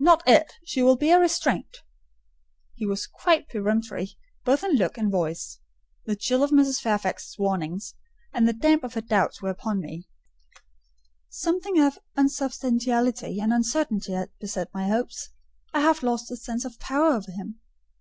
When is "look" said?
4.72-4.98